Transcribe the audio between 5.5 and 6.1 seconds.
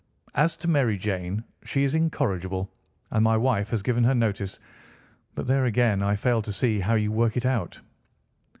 again,